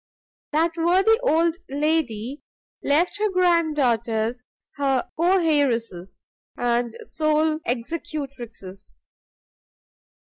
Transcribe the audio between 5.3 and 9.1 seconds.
heiresses and sole executrixes.